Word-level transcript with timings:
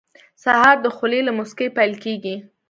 سهار 0.43 0.75
د 0.81 0.87
خولې 0.95 1.19
له 1.27 1.31
موسکۍ 1.37 1.67
پیل 1.77 1.93
کېږي. 2.03 2.35